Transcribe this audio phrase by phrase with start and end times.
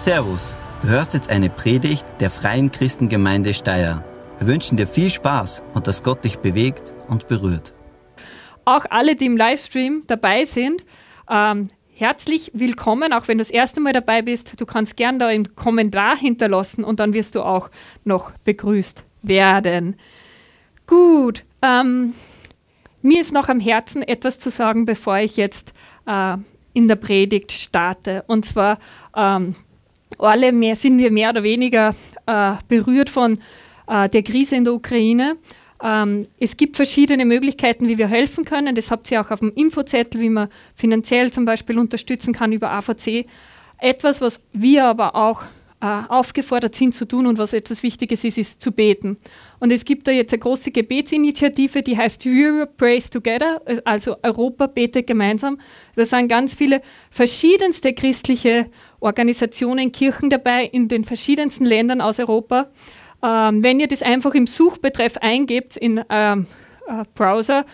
[0.00, 4.02] Servus, du hörst jetzt eine Predigt der Freien Christengemeinde Steyr.
[4.38, 7.74] Wir wünschen dir viel Spaß und dass Gott dich bewegt und berührt.
[8.64, 10.86] Auch alle, die im Livestream dabei sind,
[11.28, 14.58] ähm, herzlich willkommen, auch wenn du das erste Mal dabei bist.
[14.58, 17.68] Du kannst gern da einen Kommentar hinterlassen und dann wirst du auch
[18.02, 19.96] noch begrüßt werden.
[20.86, 22.14] Gut, ähm,
[23.02, 25.74] mir ist noch am Herzen etwas zu sagen, bevor ich jetzt
[26.06, 26.38] äh,
[26.72, 28.24] in der Predigt starte.
[28.28, 28.78] Und zwar
[29.14, 29.56] ähm,
[30.18, 31.94] alle mehr, sind wir mehr oder weniger
[32.26, 33.38] äh, berührt von
[33.86, 35.36] äh, der Krise in der Ukraine.
[35.82, 38.74] Ähm, es gibt verschiedene Möglichkeiten, wie wir helfen können.
[38.74, 42.70] Das habt ihr auch auf dem Infozettel, wie man finanziell zum Beispiel unterstützen kann über
[42.70, 43.26] AVC.
[43.78, 45.42] Etwas, was wir aber auch
[45.80, 49.16] aufgefordert sind zu tun und was etwas Wichtiges ist, ist zu beten.
[49.60, 54.66] Und es gibt da jetzt eine große Gebetsinitiative, die heißt Europe Prays Together, also Europa
[54.66, 55.58] betet gemeinsam.
[55.96, 58.66] Da sind ganz viele verschiedenste christliche
[59.00, 62.68] Organisationen, Kirchen dabei in den verschiedensten Ländern aus Europa.
[63.22, 66.46] Ähm, wenn ihr das einfach im Suchbetreff eingebt in ähm,
[66.88, 67.64] äh, Browser,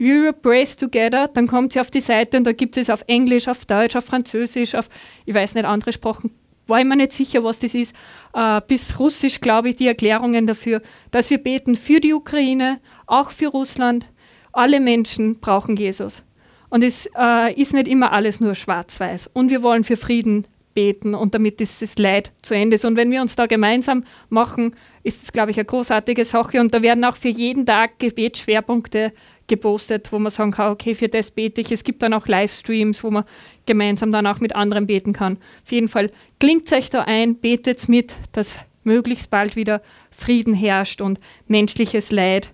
[0.00, 3.48] Europe Prays Together, dann kommt ihr auf die Seite und da gibt es auf Englisch,
[3.48, 4.88] auf Deutsch, auf Französisch, auf,
[5.24, 6.32] ich weiß nicht, andere Sprachen,
[6.66, 7.94] war ich mir nicht sicher, was das ist,
[8.34, 13.30] äh, bis Russisch, glaube ich, die Erklärungen dafür, dass wir beten für die Ukraine, auch
[13.30, 14.06] für Russland.
[14.52, 16.22] Alle Menschen brauchen Jesus.
[16.68, 19.30] Und es äh, ist nicht immer alles nur schwarz-weiß.
[19.32, 22.78] Und wir wollen für Frieden beten und damit ist das Leid zu Ende.
[22.86, 26.60] Und wenn wir uns da gemeinsam machen, ist es, glaube ich, eine großartige Sache.
[26.60, 29.12] Und da werden auch für jeden Tag Gebetsschwerpunkte
[29.46, 31.72] gepostet, wo man sagen kann, okay, für das bete ich.
[31.72, 33.24] Es gibt dann auch Livestreams, wo man
[33.64, 35.38] gemeinsam dann auch mit anderen beten kann.
[35.64, 41.00] Auf jeden Fall klingt euch da ein, betet mit, dass möglichst bald wieder Frieden herrscht
[41.00, 42.52] und menschliches Leid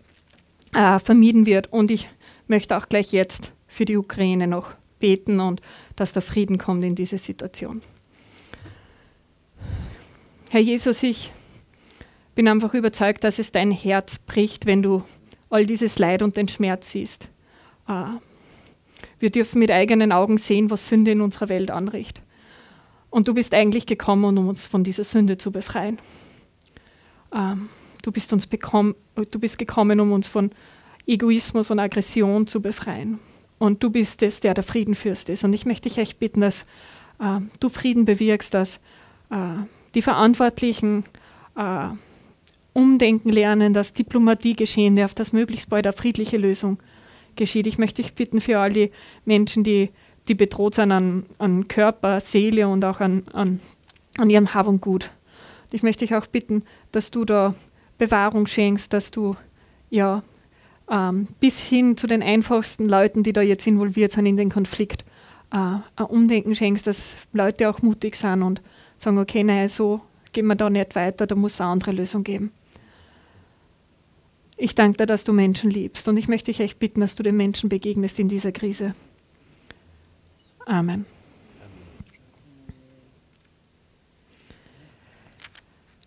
[0.74, 1.72] äh, vermieden wird.
[1.72, 2.08] Und ich
[2.46, 5.60] möchte auch gleich jetzt für die Ukraine noch beten und
[5.96, 7.82] dass der Frieden kommt in diese Situation.
[10.50, 11.32] Herr Jesus, ich
[12.34, 15.02] bin einfach überzeugt, dass es dein Herz bricht, wenn du
[15.52, 17.28] all dieses Leid und den Schmerz siehst.
[17.86, 18.04] Äh,
[19.18, 22.24] wir dürfen mit eigenen Augen sehen, was Sünde in unserer Welt anrichtet.
[23.10, 25.98] Und du bist eigentlich gekommen, um uns von dieser Sünde zu befreien.
[27.34, 27.68] Ähm,
[28.02, 30.50] du, bist uns du bist gekommen, um uns von
[31.06, 33.18] Egoismus und Aggression zu befreien.
[33.58, 35.44] Und du bist es, der der Friedenfürst ist.
[35.44, 36.62] Und ich möchte dich echt bitten, dass
[37.20, 38.76] äh, du Frieden bewirkst, dass
[39.30, 39.36] äh,
[39.94, 41.04] die Verantwortlichen
[41.56, 41.88] äh,
[42.72, 46.78] umdenken lernen, dass Diplomatie geschehen darf, dass möglichst bald eine friedliche Lösung
[47.36, 47.66] geschieht.
[47.66, 48.90] Ich möchte dich bitten für all die
[49.24, 49.90] Menschen, die,
[50.28, 53.60] die bedroht sind an, an Körper, Seele und auch an, an,
[54.18, 55.10] an ihrem Hab und Gut.
[55.70, 56.62] Ich möchte dich auch bitten,
[56.92, 57.54] dass du da
[57.98, 59.36] Bewahrung schenkst, dass du
[59.90, 60.22] ja
[60.90, 65.04] ähm, bis hin zu den einfachsten Leuten, die da jetzt involviert sind in den Konflikt,
[65.52, 68.60] äh, ein Umdenken schenkst, dass Leute auch mutig sind und
[68.96, 70.00] sagen, okay, nein, so
[70.32, 72.52] gehen wir da nicht weiter, da muss es eine andere Lösung geben.
[74.62, 77.24] Ich danke dir, dass du Menschen liebst und ich möchte dich echt bitten, dass du
[77.24, 78.94] den Menschen begegnest in dieser Krise.
[80.66, 81.04] Amen.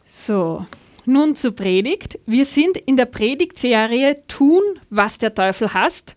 [0.10, 0.66] So,
[1.04, 2.18] nun zur Predigt.
[2.26, 6.16] Wir sind in der Predigtserie Tun, was der Teufel hasst.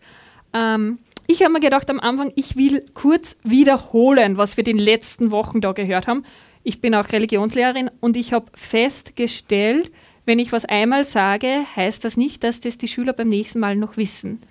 [0.53, 5.33] Ähm, ich habe mir gedacht am Anfang, ich will kurz wiederholen, was wir den letzten
[5.33, 6.25] Wochen da gehört haben.
[6.63, 9.91] Ich bin auch Religionslehrerin und ich habe festgestellt,
[10.29, 13.77] wenn ich was einmal sage, heißt das nicht, dass das die Schüler beim nächsten Mal
[13.77, 14.43] noch wissen.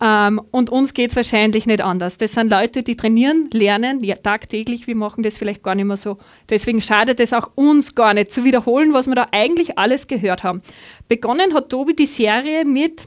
[0.00, 2.18] Ähm, und uns geht es wahrscheinlich nicht anders.
[2.18, 4.88] Das sind Leute, die trainieren, lernen ja, tagtäglich.
[4.88, 6.18] Wir machen das vielleicht gar nicht mehr so.
[6.50, 10.42] Deswegen schadet es auch uns gar nicht zu wiederholen, was wir da eigentlich alles gehört
[10.42, 10.62] haben.
[11.08, 13.02] Begonnen hat Tobi die Serie mit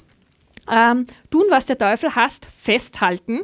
[0.72, 3.42] ähm, Tun, was der Teufel hasst, festhalten.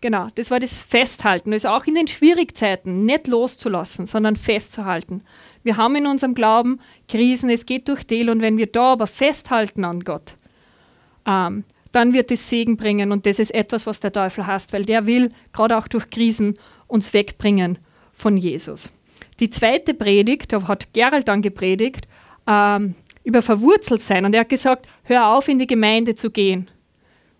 [0.00, 1.52] Genau, das war das Festhalten.
[1.52, 5.22] Also auch in den Schwierigkeiten nicht loszulassen, sondern festzuhalten.
[5.64, 9.06] Wir haben in unserem Glauben Krisen, es geht durch Del und wenn wir da aber
[9.06, 10.36] festhalten an Gott,
[11.26, 14.84] ähm, dann wird es Segen bringen und das ist etwas, was der Teufel hasst, weil
[14.84, 17.78] der will gerade auch durch Krisen uns wegbringen
[18.12, 18.90] von Jesus.
[19.40, 22.06] Die zweite Predigt, da hat Gerald dann gepredigt,
[22.46, 22.94] ähm,
[23.24, 26.70] über verwurzelt sein und er hat gesagt, hör auf in die Gemeinde zu gehen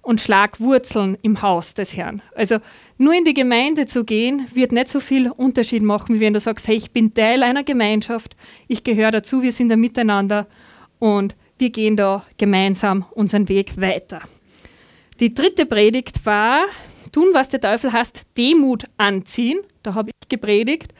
[0.05, 2.23] und schlag Wurzeln im Haus des Herrn.
[2.35, 2.59] Also
[2.99, 6.41] nur in die Gemeinde zu gehen, wird nicht so viel Unterschied machen, wie wenn du
[6.41, 8.37] sagst, hey, ich bin Teil einer Gemeinschaft,
[8.69, 10.47] ich gehöre dazu, wir sind da miteinander
[10.99, 14.21] und wir gehen da gemeinsam unseren Weg weiter.
[15.21, 16.67] Die dritte Predigt war,
[17.13, 19.61] tun, was der Teufel hasst, Demut anziehen.
[19.83, 20.93] Da habe ich gepredigt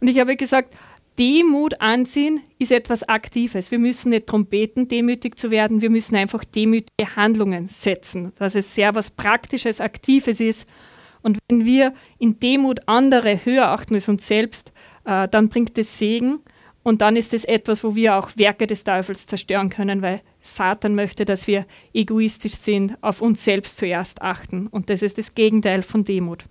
[0.00, 0.74] und ich habe gesagt,
[1.18, 3.70] Demut anziehen ist etwas Aktives.
[3.70, 5.82] Wir müssen nicht trompeten, demütig zu werden.
[5.82, 10.68] Wir müssen einfach demütige Handlungen setzen, dass es sehr was Praktisches, Aktives ist.
[11.22, 14.72] Und wenn wir in Demut andere höher achten als uns selbst,
[15.04, 16.40] äh, dann bringt es Segen
[16.82, 20.94] und dann ist es etwas, wo wir auch Werke des Teufels zerstören können, weil Satan
[20.94, 24.66] möchte, dass wir egoistisch sind, auf uns selbst zuerst achten.
[24.66, 26.44] Und das ist das Gegenteil von Demut.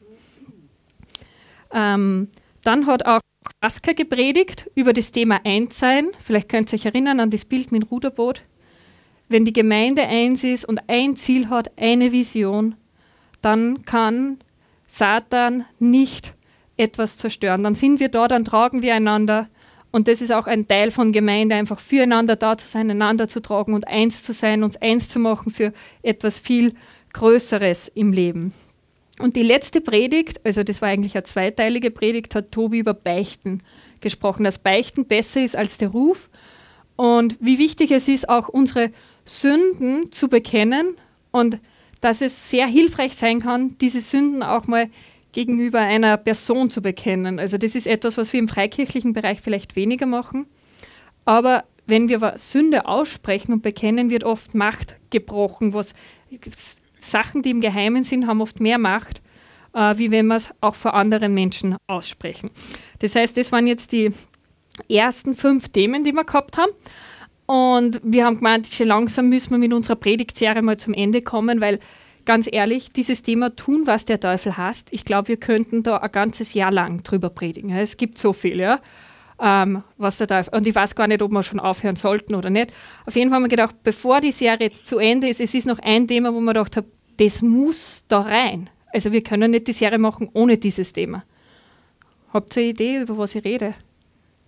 [1.74, 2.30] Ähm,
[2.64, 3.22] dann hat auch
[3.60, 6.10] Asker gepredigt über das Thema Einssein.
[6.24, 8.44] Vielleicht könnt ihr euch erinnern an das Bild mit dem Ruderboot.
[9.30, 12.76] Wenn die Gemeinde eins ist und ein Ziel hat, eine Vision,
[13.42, 14.38] dann kann
[14.88, 16.34] Satan nicht
[16.78, 17.64] etwas zerstören.
[17.64, 19.48] Dann sind wir da, dann tragen wir einander.
[19.92, 23.42] Und das ist auch ein Teil von Gemeinde, einfach füreinander da zu sein, einander zu
[23.42, 26.76] tragen und eins zu sein, uns eins zu machen für etwas viel
[27.14, 28.54] Größeres im Leben.
[29.22, 33.62] Und die letzte Predigt, also das war eigentlich eine zweiteilige Predigt, hat Tobi über Beichten
[34.02, 36.30] gesprochen, dass Beichten besser ist als der Ruf
[36.96, 38.92] und wie wichtig es ist, auch unsere
[39.26, 40.96] Sünden zu bekennen
[41.32, 41.60] und
[42.02, 44.90] dass es sehr hilfreich sein kann, diese Sünden auch mal
[45.34, 47.40] gegenüber einer Person zu bekennen.
[47.40, 50.48] Also das ist etwas, was wir im freikirchlichen Bereich vielleicht weniger machen,
[51.26, 55.94] aber wenn wir Sünde aussprechen und bekennen, wird oft Macht gebrochen, was
[57.02, 59.22] Sachen, die im Geheimen sind, haben oft mehr Macht,
[59.74, 62.52] äh, wie wenn wir es auch vor anderen Menschen aussprechen.
[63.00, 64.12] Das heißt, das waren jetzt die
[64.90, 66.72] ersten fünf Themen, die wir gehabt haben.
[67.46, 71.60] Und wir haben gemeint, schon langsam müssen wir mit unserer Predigtserie mal zum Ende kommen,
[71.60, 71.80] weil
[72.26, 76.12] ganz ehrlich, dieses Thema tun, was der Teufel hasst, ich glaube, wir könnten da ein
[76.12, 77.72] ganzes Jahr lang drüber predigen.
[77.72, 78.80] Es gibt so viel, ja.
[79.44, 82.52] Ähm, was der Teufel, und ich weiß gar nicht, ob wir schon aufhören sollten oder
[82.52, 82.72] nicht.
[83.08, 85.80] Auf jeden Fall haben wir gedacht, bevor die Serie zu Ende ist, es ist noch
[85.80, 86.86] ein Thema, wo man gedacht hat,
[87.18, 88.70] das muss da rein.
[88.94, 91.24] Also wir können nicht die Serie machen ohne dieses Thema.
[92.32, 93.74] Habt ihr eine Idee, über was ich rede?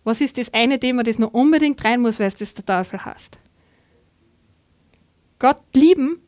[0.04, 3.04] Was ist das eine Thema, das noch unbedingt rein muss, weil es das der Teufel
[3.04, 3.40] hasst?
[5.40, 6.22] Gott lieben?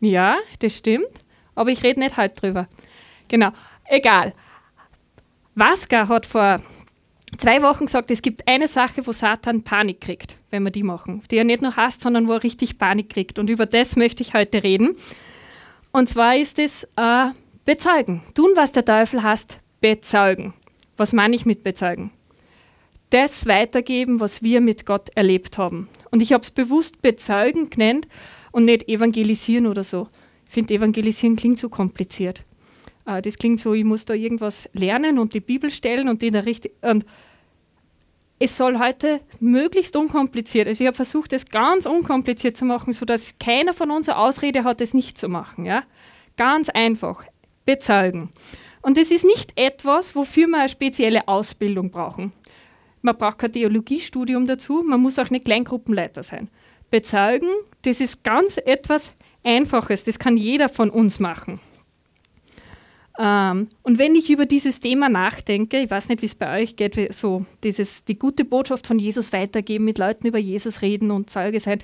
[0.00, 1.06] Ja, das stimmt.
[1.54, 2.68] Aber ich rede nicht heute drüber.
[3.28, 3.50] Genau.
[3.86, 4.34] Egal.
[5.54, 6.60] Vaska hat vor
[7.38, 11.22] zwei Wochen gesagt, es gibt eine Sache, wo Satan Panik kriegt, wenn wir die machen.
[11.30, 13.38] Die er nicht nur hasst, sondern wo er richtig Panik kriegt.
[13.38, 14.96] Und über das möchte ich heute reden.
[15.92, 17.26] Und zwar ist es äh,
[17.64, 18.22] bezeugen.
[18.34, 20.54] Tun, was der Teufel hasst, bezeugen.
[20.96, 22.10] Was meine ich mit bezeugen?
[23.10, 25.88] Das weitergeben, was wir mit Gott erlebt haben.
[26.10, 28.08] Und ich habe es bewusst bezeugen genannt
[28.52, 30.08] und nicht evangelisieren oder so.
[30.46, 32.44] Ich finde, evangelisieren klingt so kompliziert.
[33.06, 36.30] Äh, das klingt so, ich muss da irgendwas lernen und die Bibel stellen und die
[36.30, 36.72] da richtig.
[36.82, 37.06] Und
[38.38, 40.66] es soll heute möglichst unkompliziert.
[40.66, 44.64] Also ich habe versucht, es ganz unkompliziert zu machen, sodass keiner von uns eine Ausrede
[44.64, 45.64] hat, es nicht zu machen.
[45.64, 45.84] Ja?
[46.36, 47.24] Ganz einfach.
[47.64, 48.30] Bezeugen.
[48.80, 52.32] Und das ist nicht etwas, wofür wir eine spezielle Ausbildung brauchen.
[53.00, 56.48] Man braucht kein Theologiestudium dazu, man muss auch nicht Kleingruppenleiter sein.
[56.90, 57.48] Bezeugen,
[57.82, 59.14] das ist ganz etwas
[59.44, 61.60] Einfaches, das kann jeder von uns machen.
[63.18, 66.76] Ähm, und wenn ich über dieses Thema nachdenke, ich weiß nicht, wie es bei euch
[66.76, 71.30] geht, so dieses, die gute Botschaft von Jesus weitergeben, mit Leuten über Jesus reden und
[71.30, 71.80] Zeuge sein,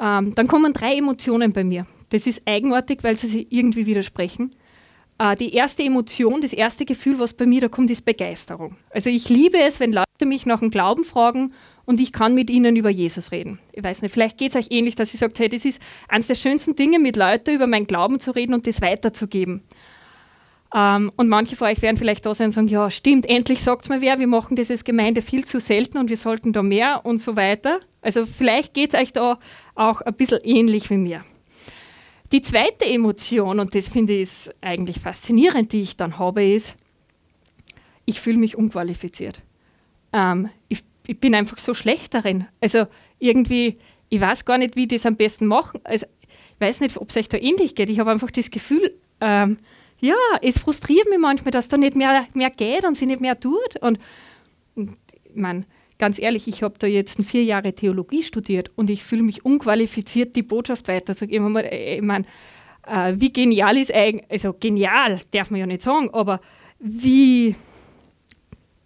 [0.00, 1.86] ähm, dann kommen drei Emotionen bei mir.
[2.08, 4.54] Das ist eigenartig, weil sie sich irgendwie widersprechen.
[5.18, 8.76] Äh, die erste Emotion, das erste Gefühl, was bei mir da kommt, ist Begeisterung.
[8.90, 11.52] Also ich liebe es, wenn Leute mich nach dem Glauben fragen
[11.84, 13.58] und ich kann mit ihnen über Jesus reden.
[13.72, 16.28] Ich weiß nicht, vielleicht geht es euch ähnlich, dass ihr sagt, hey, das ist eines
[16.28, 19.62] der schönsten Dinge, mit Leuten über meinen Glauben zu reden und das weiterzugeben.
[20.74, 23.84] Ähm, und manche von euch werden vielleicht da sein und sagen, ja, stimmt, endlich sagt
[23.84, 26.62] es mir wer, wir machen das als Gemeinde viel zu selten und wir sollten da
[26.62, 27.80] mehr und so weiter.
[28.02, 29.38] Also vielleicht geht es euch da
[29.74, 31.24] auch ein bisschen ähnlich wie mir.
[32.32, 34.30] Die zweite Emotion, und das finde ich
[34.60, 36.76] eigentlich faszinierend, die ich dann habe, ist,
[38.04, 39.40] ich fühle mich unqualifiziert.
[40.12, 42.46] Ähm, ich, ich, bin einfach so schlecht darin.
[42.60, 42.86] Also
[43.18, 43.78] irgendwie,
[44.08, 45.80] ich weiß gar nicht, wie ich das am besten machen.
[45.82, 47.90] Also, ich weiß nicht, ob es euch da ähnlich geht.
[47.90, 49.58] Ich habe einfach das Gefühl, ähm,
[50.00, 53.38] ja, es frustriert mich manchmal, dass da nicht mehr, mehr geht und sie nicht mehr
[53.38, 53.76] tut.
[53.80, 53.98] Und,
[54.74, 55.64] und ich meine,
[55.98, 60.34] ganz ehrlich, ich habe da jetzt vier Jahre Theologie studiert und ich fühle mich unqualifiziert,
[60.34, 61.54] die Botschaft weiterzugeben.
[61.56, 62.24] Äh, ich meine,
[62.86, 66.40] äh, wie genial ist eigentlich, also genial darf man ja nicht sagen, aber
[66.78, 67.54] wie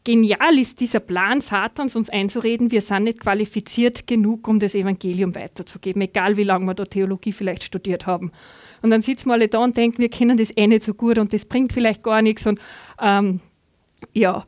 [0.05, 5.35] genial ist dieser Plan Satans, uns einzureden, wir sind nicht qualifiziert genug, um das Evangelium
[5.35, 8.31] weiterzugeben, egal wie lange wir da Theologie vielleicht studiert haben.
[8.83, 11.19] Und dann sitzen wir alle da und denken, wir kennen das eh nicht so gut
[11.19, 12.47] und das bringt vielleicht gar nichts.
[12.47, 12.61] Und
[13.01, 13.41] ähm,
[14.13, 14.47] ja,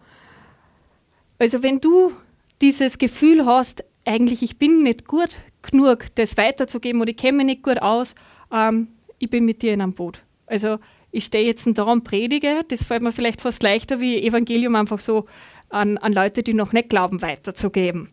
[1.39, 2.13] also wenn du
[2.61, 5.31] dieses Gefühl hast, eigentlich ich bin nicht gut
[5.63, 8.15] genug, das weiterzugeben oder ich kenne mich nicht gut aus,
[8.53, 10.21] ähm, ich bin mit dir in einem Boot.
[10.47, 10.79] Also
[11.13, 14.99] ich stehe jetzt da und predige, das fällt mir vielleicht fast leichter, wie Evangelium einfach
[14.99, 15.27] so
[15.69, 18.11] an, an Leute, die noch nicht glauben, weiterzugeben.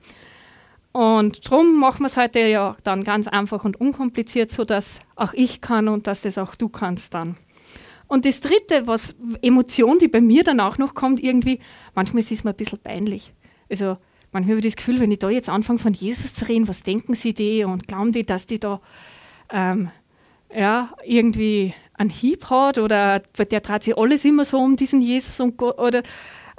[0.91, 5.59] Und darum machen wir es heute ja dann ganz einfach und unkompliziert, sodass auch ich
[5.59, 7.35] kann und dass das auch du kannst dann.
[8.07, 11.59] Und das dritte, was Emotion, die bei mir dann auch noch kommt, irgendwie,
[11.95, 13.33] manchmal ist es mir ein bisschen peinlich.
[13.71, 13.97] Also
[14.31, 16.83] manchmal habe ich das Gefühl, wenn ich da jetzt anfange von Jesus zu reden, was
[16.83, 18.79] denken sie die und glauben die, dass die da
[19.49, 19.89] ähm,
[20.55, 25.39] ja, irgendwie einen Hieb hat oder der dreht sich alles immer so um diesen Jesus
[25.39, 26.03] und Gott oder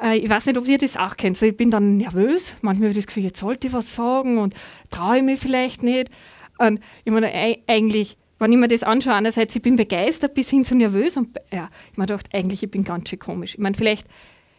[0.01, 1.37] äh, ich weiß nicht, ob ihr das auch kennt.
[1.37, 4.39] So, ich bin dann nervös, manchmal habe ich das Gefühl, jetzt sollte ich was sagen
[4.39, 4.55] und
[4.91, 6.11] traue ich mich vielleicht nicht.
[6.59, 7.33] Und ich meine,
[7.67, 11.39] eigentlich, wenn ich mir das anschaue, einerseits, ich bin begeistert bis hin zu nervös und
[11.53, 13.55] ja, ich mir gedacht, eigentlich, ich bin ganz schön komisch.
[13.55, 14.07] Ich meine, vielleicht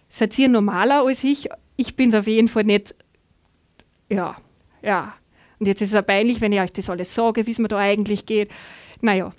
[0.10, 2.96] seid ihr normaler als ich, ich bin es auf jeden Fall nicht,
[4.10, 4.36] ja,
[4.82, 5.14] ja.
[5.60, 7.70] Und jetzt ist es auch peinlich, wenn ich euch das alles sage, wie es mir
[7.70, 8.52] da eigentlich geht.
[9.02, 9.32] Naja,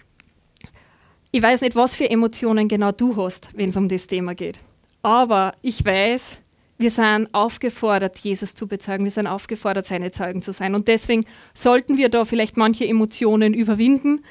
[1.37, 4.59] ich weiß nicht, was für Emotionen genau du hast, wenn es um das Thema geht.
[5.03, 6.39] Aber ich weiß,
[6.79, 9.05] wir sind aufgefordert, Jesus zu bezeugen.
[9.05, 10.75] Wir sind aufgefordert, seine Zeugen zu sein.
[10.75, 14.25] Und deswegen sollten wir da vielleicht manche Emotionen überwinden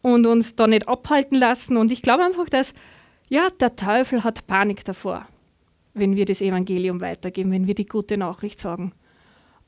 [0.00, 1.76] und uns da nicht abhalten lassen.
[1.76, 2.72] Und ich glaube einfach, dass
[3.28, 5.26] ja, der Teufel hat Panik davor,
[5.92, 8.92] wenn wir das Evangelium weitergeben, wenn wir die gute Nachricht sagen.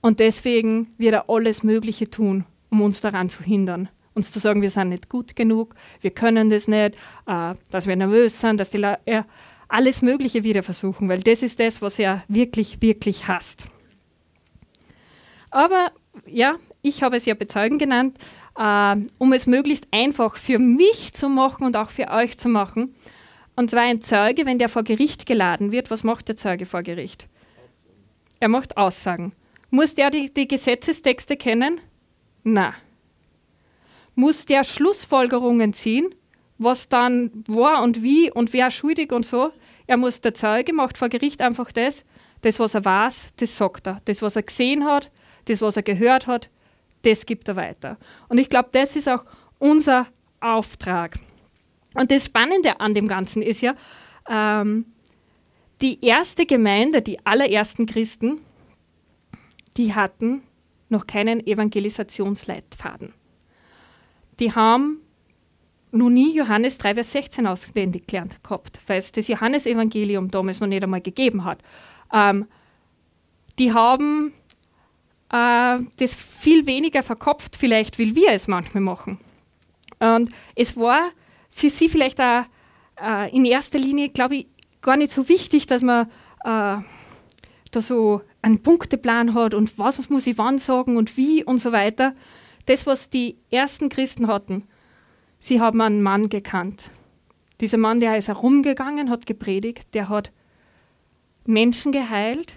[0.01, 3.91] Und deswegen wird er alles Mögliche tun, um uns daran zu hindern.
[4.19, 6.97] Uns zu sagen, wir sind nicht gut genug, wir können das nicht,
[7.27, 9.25] äh, dass wir nervös sind, dass die Le ja,
[9.69, 13.67] alles Mögliche wieder versuchen, weil das ist das, was er wirklich, wirklich hasst.
[15.53, 15.93] Aber
[16.27, 18.19] ja, ich habe es ja bezeugen genannt,
[18.59, 22.97] äh, um es möglichst einfach für mich zu machen und auch für euch zu machen.
[23.55, 26.83] Und zwar ein Zeuge, wenn der vor Gericht geladen wird, was macht der Zeuge vor
[26.83, 27.29] Gericht?
[28.41, 29.33] Er macht Aussagen.
[29.71, 31.81] Muss der die, die Gesetzestexte kennen?
[32.43, 32.75] Na.
[34.19, 36.15] Muss der Schlussfolgerungen ziehen?
[36.59, 39.53] was dann war und wie und wer schuldig und so.
[39.87, 42.05] Er muss der Zeuge, macht vor Gericht einfach das,
[42.43, 44.01] das, was er weiß, das sagt er.
[44.05, 45.11] Das, was er gesehen hat,
[45.47, 46.51] das, was er gehört hat,
[47.03, 47.97] das gibt er weiter.
[48.29, 49.25] Und ich glaube, das ist auch
[49.59, 50.07] unser
[50.41, 51.17] Auftrag.
[51.95, 53.75] Und das Spannende an dem Ganzen ist ja,
[54.29, 54.87] ähm,
[55.81, 58.41] die erste Gemeinde, die allerersten Christen,
[59.77, 60.43] die hatten
[60.89, 63.15] noch keinen Evangelisationsleitfaden.
[64.41, 65.01] Die haben
[65.91, 70.69] noch nie Johannes 3, Vers 16 auswendig gelernt gehabt, weil es das Johannesevangelium damals noch
[70.69, 71.61] nicht einmal gegeben hat.
[72.13, 72.47] Ähm,
[73.59, 74.33] die haben
[75.31, 79.19] äh, das viel weniger verkopft, vielleicht, wie wir es manchmal machen.
[79.99, 81.11] Und es war
[81.51, 82.45] für sie vielleicht auch
[83.01, 84.47] äh, in erster Linie, glaube ich,
[84.81, 86.07] gar nicht so wichtig, dass man
[86.45, 86.79] äh,
[87.71, 91.73] da so einen Punkteplan hat und was muss ich wann sagen und wie und so
[91.73, 92.15] weiter.
[92.69, 94.65] Das, was die ersten Christen hatten,
[95.41, 96.91] Sie haben einen Mann gekannt.
[97.63, 100.33] Dieser Mann, der ist herumgegangen, hat gepredigt, der hat
[101.47, 102.57] Menschen geheilt,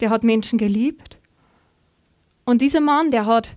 [0.00, 1.16] der hat Menschen geliebt.
[2.44, 3.56] Und dieser Mann, der hat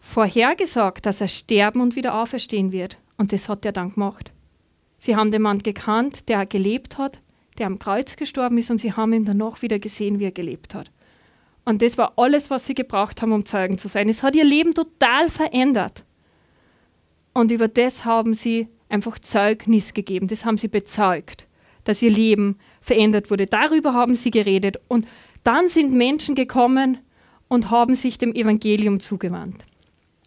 [0.00, 2.98] vorhergesagt, dass er sterben und wieder auferstehen wird.
[3.18, 4.32] Und das hat er dann gemacht.
[4.98, 7.20] Sie haben den Mann gekannt, der gelebt hat,
[7.58, 10.74] der am Kreuz gestorben ist und sie haben ihn danach wieder gesehen, wie er gelebt
[10.74, 10.90] hat.
[11.66, 14.08] Und das war alles, was sie gebraucht haben, um Zeugen zu sein.
[14.08, 16.04] Es hat ihr Leben total verändert.
[17.34, 21.46] Und über das haben sie einfach Zeugnis gegeben, das haben sie bezeugt,
[21.84, 23.46] dass ihr Leben verändert wurde.
[23.46, 24.78] Darüber haben sie geredet.
[24.86, 25.08] Und
[25.42, 26.98] dann sind Menschen gekommen
[27.48, 29.64] und haben sich dem Evangelium zugewandt.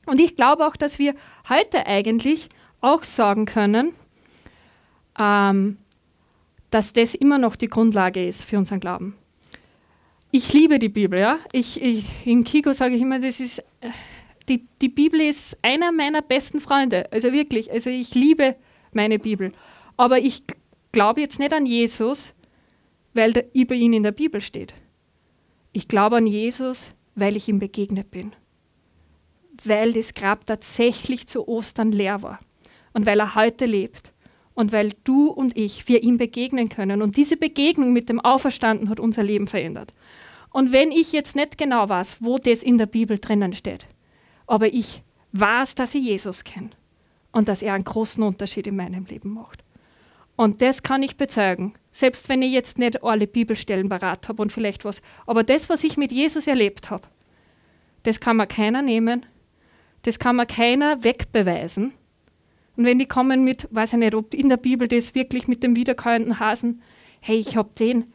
[0.06, 1.16] Und ich glaube auch, dass wir
[1.48, 2.50] heute eigentlich
[2.82, 3.94] auch sagen können,
[5.18, 5.78] ähm,
[6.70, 9.16] dass das immer noch die Grundlage ist für unseren Glauben.
[10.32, 11.40] Ich liebe die Bibel, ja.
[11.52, 13.64] Ich, ich, in Kiko sage ich immer, das ist
[14.50, 17.12] die, die Bibel ist einer meiner besten Freunde.
[17.12, 18.56] Also wirklich, also ich liebe
[18.92, 19.54] meine Bibel.
[19.96, 20.44] Aber ich
[20.92, 22.34] glaube jetzt nicht an Jesus,
[23.14, 24.74] weil der, über ihn in der Bibel steht.
[25.72, 28.34] Ich glaube an Jesus, weil ich ihm begegnet bin.
[29.64, 32.40] Weil das Grab tatsächlich zu Ostern leer war.
[32.94, 34.14] Und weil er heute lebt.
[34.56, 37.02] Und weil du und ich, wir ihm begegnen können.
[37.02, 39.94] Und diese Begegnung mit dem Auferstanden hat unser Leben verändert.
[40.52, 43.86] Und wenn ich jetzt nicht genau weiß, wo das in der Bibel drinnen steht,
[44.48, 46.72] aber ich weiß, dass ich Jesus kenne
[47.32, 49.64] und dass er einen großen Unterschied in meinem Leben macht.
[50.36, 54.52] Und das kann ich bezeugen, selbst wenn ich jetzt nicht alle Bibelstellen parat habe und
[54.52, 55.02] vielleicht was.
[55.28, 57.08] Aber das, was ich mit Jesus erlebt habe,
[58.04, 59.26] das kann mir keiner nehmen,
[60.04, 61.94] das kann mir keiner wegbeweisen.
[62.78, 65.62] Und wenn die kommen mit, weiß ich nicht, ob in der Bibel das wirklich mit
[65.62, 66.82] dem wiederkäuenden Hasen,
[67.20, 68.06] hey, ich habe den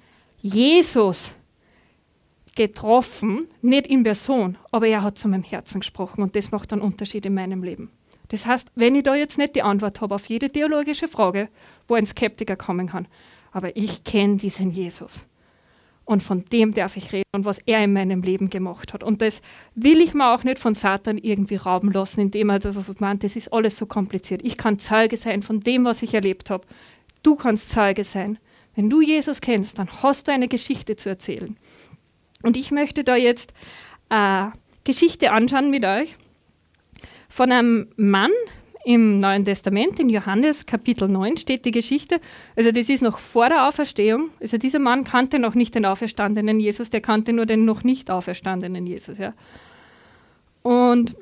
[0.41, 1.35] Jesus
[2.57, 6.83] getroffen, nicht in Person, aber er hat zu meinem Herzen gesprochen und das macht einen
[6.83, 7.91] Unterschied in meinem Leben.
[8.29, 11.49] Das heißt, wenn ich da jetzt nicht die Antwort habe auf jede theologische Frage,
[11.89, 13.07] wo ein Skeptiker kommen kann,
[13.53, 15.25] aber ich kenne diesen Jesus.
[16.07, 19.03] Und von dem darf ich reden und was er in meinem Leben gemacht hat.
[19.03, 19.41] Und das
[19.75, 22.61] will ich mir auch nicht von Satan irgendwie rauben lassen, indem er
[22.99, 24.43] meint, das ist alles so kompliziert.
[24.45, 26.67] Ich kann Zeuge sein von dem, was ich erlebt habe.
[27.23, 28.39] Du kannst Zeuge sein.
[28.75, 31.57] Wenn du Jesus kennst, dann hast du eine Geschichte zu erzählen.
[32.45, 33.53] Und ich möchte da jetzt
[34.09, 34.53] eine
[34.85, 36.15] Geschichte anschauen mit euch
[37.29, 38.31] von einem Mann,
[38.85, 42.21] im Neuen Testament, in Johannes Kapitel 9 steht die Geschichte.
[42.55, 44.29] Also das ist noch vor der Auferstehung.
[44.43, 48.11] Also dieser Mann kannte noch nicht den auferstandenen Jesus, der kannte nur den noch nicht
[48.11, 49.17] auferstandenen Jesus.
[49.17, 49.33] Ja.
[50.63, 51.17] Und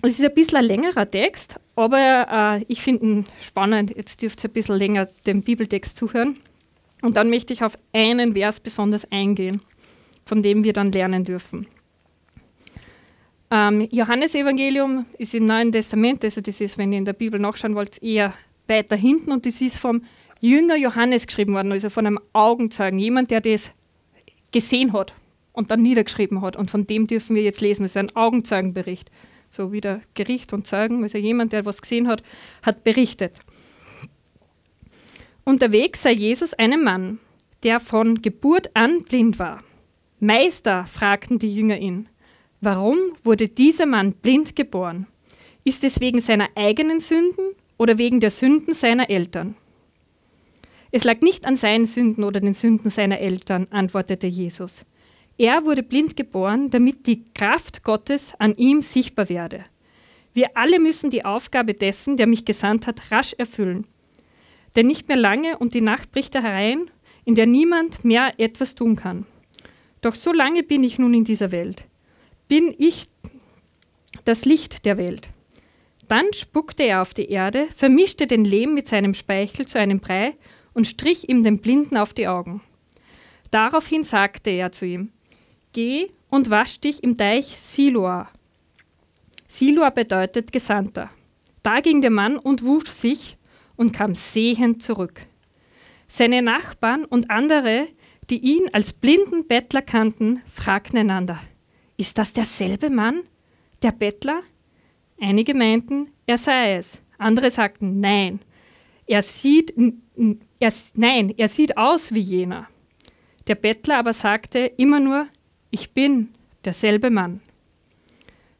[0.00, 3.94] es ist ein bisschen ein längerer Text, aber äh, ich finde ihn spannend.
[3.94, 6.38] Jetzt dürft ihr ein bisschen länger dem Bibeltext zuhören.
[7.02, 9.60] Und dann möchte ich auf einen Vers besonders eingehen,
[10.24, 11.66] von dem wir dann lernen dürfen.
[13.50, 17.74] Ähm, Johannesevangelium ist im Neuen Testament, also das ist, wenn ihr in der Bibel nachschauen
[17.74, 18.32] wollt, eher
[18.66, 20.02] weiter hinten und das ist vom
[20.40, 23.70] Jünger Johannes geschrieben worden, also von einem Augenzeugen, jemand, der das
[24.52, 25.14] gesehen hat
[25.52, 26.56] und dann niedergeschrieben hat.
[26.56, 27.82] Und von dem dürfen wir jetzt lesen.
[27.82, 29.10] Das ist ein Augenzeugenbericht.
[29.50, 32.22] So wie der Gericht und Zeugen, also jemand, der was gesehen hat,
[32.62, 33.38] hat berichtet.
[35.44, 37.20] Unterwegs sei Jesus einem Mann,
[37.62, 39.62] der von Geburt an blind war.
[40.24, 42.08] Meister, fragten die Jünger ihn,
[42.62, 45.06] Warum wurde dieser Mann blind geboren?
[45.64, 47.44] Ist es wegen seiner eigenen Sünden
[47.76, 49.54] oder wegen der Sünden seiner Eltern?
[50.90, 54.86] Es lag nicht an seinen Sünden oder den Sünden seiner Eltern, antwortete Jesus.
[55.36, 59.66] Er wurde blind geboren, damit die Kraft Gottes an ihm sichtbar werde.
[60.32, 63.86] Wir alle müssen die Aufgabe dessen, der mich gesandt hat, rasch erfüllen.
[64.74, 66.90] Denn nicht mehr lange und die Nacht bricht herein,
[67.26, 69.26] in der niemand mehr etwas tun kann.
[70.04, 71.84] Doch so lange bin ich nun in dieser Welt
[72.48, 73.08] bin ich
[74.24, 75.28] das Licht der Welt.
[76.08, 80.34] Dann spuckte er auf die Erde, vermischte den Lehm mit seinem Speichel zu einem Brei
[80.74, 82.60] und strich ihm den Blinden auf die Augen.
[83.50, 85.10] Daraufhin sagte er zu ihm,
[85.72, 88.28] Geh und wasch dich im Teich Siloa.
[89.48, 91.10] Siloa bedeutet Gesandter.
[91.62, 93.36] Da ging der Mann und wusch sich
[93.76, 95.22] und kam sehend zurück.
[96.06, 97.88] Seine Nachbarn und andere,
[98.30, 101.40] die ihn als blinden Bettler kannten, fragten einander,
[101.96, 103.22] ist das derselbe Mann,
[103.82, 104.42] der Bettler?
[105.20, 107.00] Einige meinten, er sei es.
[107.18, 108.40] Andere sagten, nein,
[109.06, 109.74] er sieht,
[110.58, 112.68] er, nein, er sieht aus wie jener.
[113.46, 115.26] Der Bettler aber sagte immer nur,
[115.70, 116.34] ich bin
[116.64, 117.40] derselbe Mann.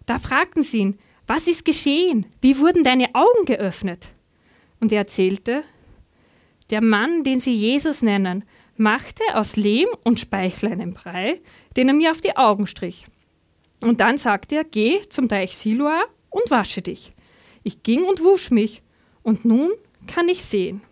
[0.07, 2.27] Da fragten sie ihn, was ist geschehen?
[2.42, 4.09] Wie wurden deine Augen geöffnet?
[4.81, 5.64] Und er erzählte,
[6.70, 8.44] der Mann, den sie Jesus nennen,
[8.76, 11.40] machte aus Lehm und Speichel einen Brei,
[11.76, 13.06] den er mir auf die Augen strich.
[13.80, 17.12] Und dann sagte er, geh zum Teich Siloa und wasche dich.
[17.62, 18.82] Ich ging und wusch mich,
[19.22, 19.70] und nun
[20.06, 20.82] kann ich sehen.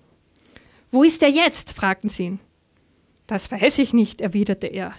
[0.90, 1.72] Wo ist er jetzt?
[1.72, 2.40] fragten sie ihn.
[3.26, 4.94] Das weiß ich nicht, erwiderte er.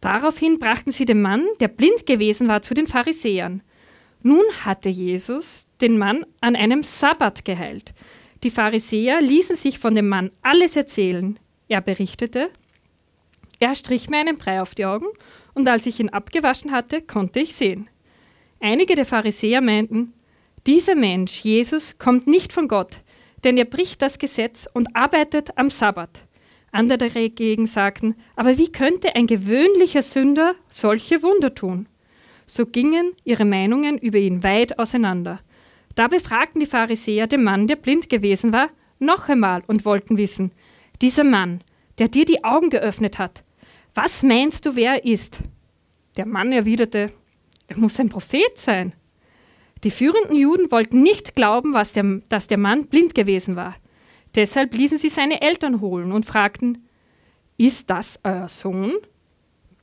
[0.00, 3.62] Daraufhin brachten sie den Mann, der blind gewesen war, zu den Pharisäern.
[4.22, 7.94] Nun hatte Jesus den Mann an einem Sabbat geheilt.
[8.44, 11.38] Die Pharisäer ließen sich von dem Mann alles erzählen.
[11.68, 12.50] Er berichtete,
[13.60, 15.06] er strich mir einen Brei auf die Augen
[15.54, 17.88] und als ich ihn abgewaschen hatte, konnte ich sehen.
[18.60, 20.12] Einige der Pharisäer meinten,
[20.66, 22.96] dieser Mensch, Jesus, kommt nicht von Gott,
[23.44, 26.24] denn er bricht das Gesetz und arbeitet am Sabbat.
[26.72, 31.86] Andere dagegen sagten, aber wie könnte ein gewöhnlicher Sünder solche Wunder tun?
[32.46, 35.40] So gingen ihre Meinungen über ihn weit auseinander.
[35.94, 40.52] Da befragten die Pharisäer den Mann, der blind gewesen war, noch einmal und wollten wissen,
[41.00, 41.62] dieser Mann,
[41.98, 43.42] der dir die Augen geöffnet hat,
[43.94, 45.40] was meinst du, wer er ist?
[46.16, 47.12] Der Mann erwiderte,
[47.66, 48.92] er muss ein Prophet sein.
[49.84, 53.76] Die führenden Juden wollten nicht glauben, der, dass der Mann blind gewesen war.
[54.34, 56.88] Deshalb ließen sie seine Eltern holen und fragten,
[57.56, 58.94] ist das euer Sohn?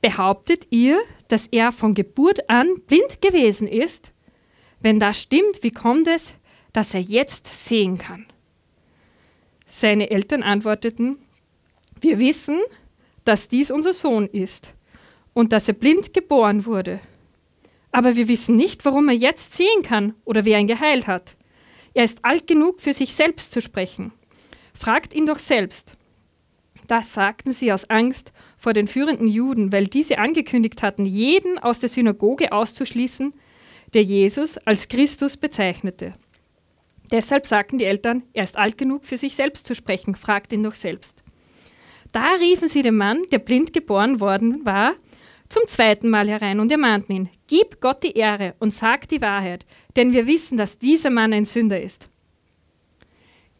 [0.00, 0.98] Behauptet ihr,
[1.28, 4.12] dass er von Geburt an blind gewesen ist?
[4.80, 6.34] Wenn das stimmt, wie kommt es,
[6.72, 8.26] dass er jetzt sehen kann?
[9.66, 11.18] Seine Eltern antworteten,
[12.00, 12.60] wir wissen,
[13.24, 14.72] dass dies unser Sohn ist
[15.34, 17.00] und dass er blind geboren wurde.
[17.90, 21.36] Aber wir wissen nicht, warum er jetzt sehen kann oder wer ihn geheilt hat.
[21.94, 24.12] Er ist alt genug, für sich selbst zu sprechen.
[24.74, 25.92] Fragt ihn doch selbst.
[26.86, 31.78] Das sagten sie aus Angst vor den führenden Juden, weil diese angekündigt hatten, jeden aus
[31.80, 33.32] der Synagoge auszuschließen,
[33.94, 36.14] der Jesus als Christus bezeichnete.
[37.10, 40.62] Deshalb sagten die Eltern, er ist alt genug, für sich selbst zu sprechen, fragt ihn
[40.62, 41.22] doch selbst.
[42.12, 44.94] Da riefen sie den Mann, der blind geboren worden war,
[45.48, 49.64] zum zweiten Mal herein und ermahnten ihn, Gib Gott die Ehre und sag die Wahrheit,
[49.94, 52.08] denn wir wissen, dass dieser Mann ein Sünder ist.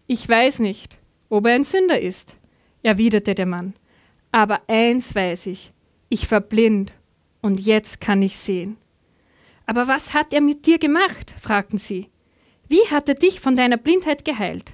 [0.08, 2.36] Ich weiß nicht, ob er ein Sünder ist,
[2.82, 3.74] erwiderte der Mann.
[4.32, 5.72] Aber eins weiß ich,
[6.08, 6.92] ich war blind
[7.42, 8.76] und jetzt kann ich sehen.
[9.66, 11.34] Aber was hat er mit dir gemacht?
[11.40, 12.08] fragten sie.
[12.68, 14.72] Wie hat er dich von deiner Blindheit geheilt?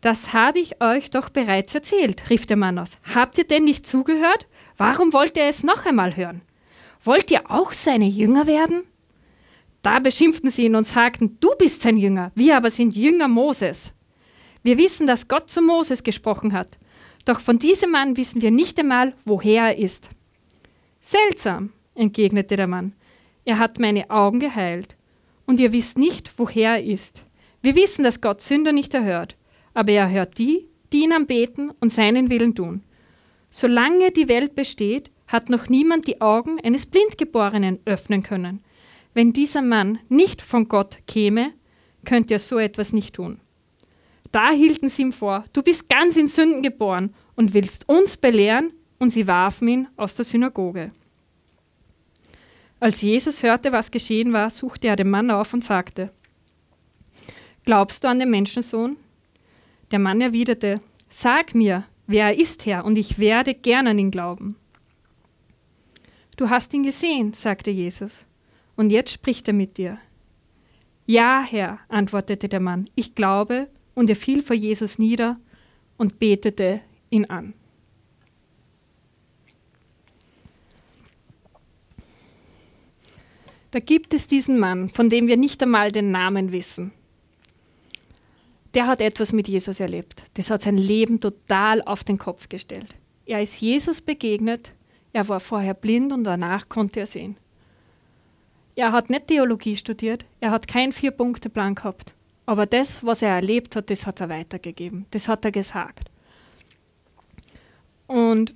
[0.00, 2.96] Das habe ich euch doch bereits erzählt, rief der Mann aus.
[3.14, 4.46] Habt ihr denn nicht zugehört?
[4.76, 6.40] Warum wollt ihr es noch einmal hören?
[7.04, 8.82] Wollt ihr auch seine Jünger werden?
[9.82, 13.94] Da beschimpften sie ihn und sagten, du bist sein Jünger, wir aber sind Jünger Moses.
[14.62, 16.78] Wir wissen, dass Gott zu Moses gesprochen hat,
[17.24, 20.10] doch von diesem Mann wissen wir nicht einmal, woher er ist.
[21.00, 22.94] Seltsam, entgegnete der Mann,
[23.44, 24.96] er hat meine Augen geheilt,
[25.50, 27.24] und ihr wisst nicht, woher er ist.
[27.60, 29.36] Wir wissen, dass Gott Sünder nicht erhört,
[29.74, 32.84] aber er hört die, die ihn anbeten und seinen Willen tun.
[33.50, 38.62] Solange die Welt besteht, hat noch niemand die Augen eines Blindgeborenen öffnen können.
[39.12, 41.52] Wenn dieser Mann nicht von Gott käme,
[42.04, 43.40] könnte er so etwas nicht tun.
[44.30, 48.72] Da hielten sie ihm vor, du bist ganz in Sünden geboren und willst uns belehren,
[49.00, 50.92] und sie warfen ihn aus der Synagoge.
[52.80, 56.10] Als Jesus hörte, was geschehen war, suchte er den Mann auf und sagte,
[57.66, 58.96] Glaubst du an den Menschensohn?
[59.90, 64.10] Der Mann erwiderte, Sag mir, wer er ist, Herr, und ich werde gern an ihn
[64.10, 64.56] glauben.
[66.38, 68.24] Du hast ihn gesehen, sagte Jesus,
[68.76, 69.98] und jetzt spricht er mit dir.
[71.04, 75.38] Ja, Herr, antwortete der Mann, ich glaube, und er fiel vor Jesus nieder
[75.98, 77.52] und betete ihn an.
[83.70, 86.92] Da gibt es diesen Mann, von dem wir nicht einmal den Namen wissen.
[88.74, 90.22] Der hat etwas mit Jesus erlebt.
[90.34, 92.94] Das hat sein Leben total auf den Kopf gestellt.
[93.26, 94.72] Er ist Jesus begegnet,
[95.12, 97.36] er war vorher blind und danach konnte er sehen.
[98.76, 102.12] Er hat nicht Theologie studiert, er hat keinen Vier-Punkte-Plan gehabt.
[102.46, 105.06] Aber das, was er erlebt hat, das hat er weitergegeben.
[105.10, 106.10] Das hat er gesagt.
[108.06, 108.54] Und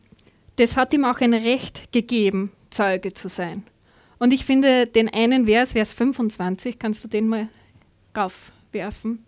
[0.56, 3.64] das hat ihm auch ein Recht gegeben, Zeuge zu sein.
[4.18, 7.48] Und ich finde den einen Vers, Vers 25, kannst du den mal
[8.16, 9.24] raufwerfen?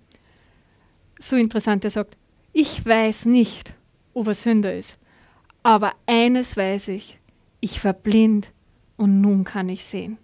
[1.19, 2.17] So interessant, er sagt,
[2.53, 3.73] ich weiß nicht,
[4.15, 4.99] ob er Sünder ist,
[5.63, 7.19] aber eines weiß ich,
[7.61, 8.53] ich war blind
[8.97, 10.19] und nun kann ich sehen.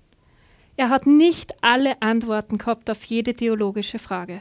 [0.77, 4.40] Er hat nicht alle Antworten gehabt auf jede theologische Frage.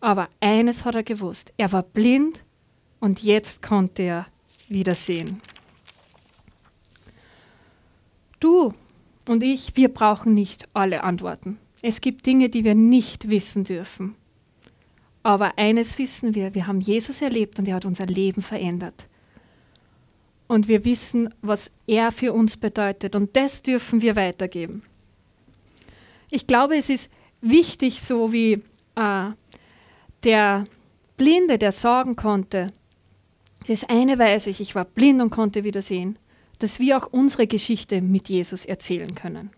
[0.00, 1.52] Aber eines hat er gewusst.
[1.56, 2.42] Er war blind
[3.00, 4.26] und jetzt konnte er
[4.68, 5.40] wieder sehen.
[8.40, 8.74] Du
[9.28, 11.58] und ich, wir brauchen nicht alle Antworten.
[11.82, 14.14] Es gibt Dinge, die wir nicht wissen dürfen.
[15.22, 19.06] Aber eines wissen wir, wir haben Jesus erlebt und er hat unser Leben verändert.
[20.48, 24.82] Und wir wissen, was er für uns bedeutet und das dürfen wir weitergeben.
[26.30, 28.62] Ich glaube, es ist wichtig, so wie
[28.96, 29.30] äh,
[30.24, 30.64] der
[31.16, 32.72] Blinde, der sagen konnte,
[33.68, 36.18] das eine weiß ich, ich war blind und konnte wieder sehen,
[36.62, 39.50] dass wir auch unsere Geschichte mit Jesus erzählen können.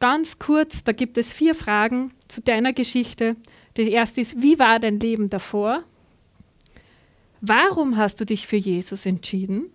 [0.00, 3.36] Ganz kurz, da gibt es vier Fragen zu deiner Geschichte.
[3.76, 5.84] Die erste ist, wie war dein Leben davor?
[7.40, 9.66] Warum hast du dich für Jesus entschieden?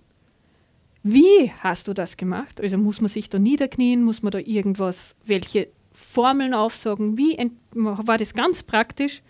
[1.04, 2.62] Wie hast du das gemacht?
[2.62, 7.18] Also muss man sich da niederknien, muss man da irgendwas, welche Formeln aufsagen?
[7.18, 7.38] Wie
[7.74, 9.22] war das ganz praktisch?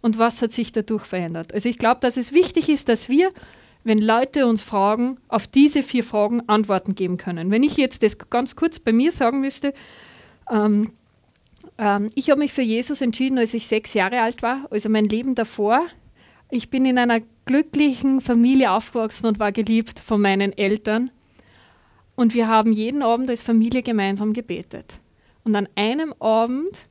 [0.00, 1.52] Und was hat sich dadurch verändert?
[1.52, 3.30] Also ich glaube, dass es wichtig ist, dass wir,
[3.88, 7.50] wenn Leute uns fragen, auf diese vier Fragen Antworten geben können.
[7.50, 9.72] Wenn ich jetzt das ganz kurz bei mir sagen müsste,
[10.50, 10.92] ähm,
[11.78, 15.06] ähm, ich habe mich für Jesus entschieden, als ich sechs Jahre alt war, also mein
[15.06, 15.86] Leben davor.
[16.50, 21.10] Ich bin in einer glücklichen Familie aufgewachsen und war geliebt von meinen Eltern.
[22.14, 24.98] Und wir haben jeden Abend als Familie gemeinsam gebetet.
[25.44, 26.86] Und an einem Abend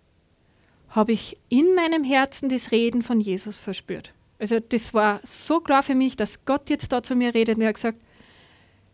[0.90, 4.14] habe ich in meinem Herzen das Reden von Jesus verspürt.
[4.40, 7.64] Also das war so klar für mich, dass Gott jetzt da zu mir redet und
[7.64, 8.00] er hat gesagt,